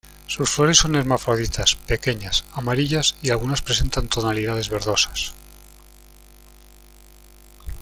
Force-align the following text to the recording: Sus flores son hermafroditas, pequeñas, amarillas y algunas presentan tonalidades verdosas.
Sus 0.25 0.49
flores 0.49 0.79
son 0.79 0.95
hermafroditas, 0.95 1.75
pequeñas, 1.85 2.43
amarillas 2.53 3.17
y 3.21 3.29
algunas 3.29 3.61
presentan 3.61 4.07
tonalidades 4.07 4.67
verdosas. 4.67 5.35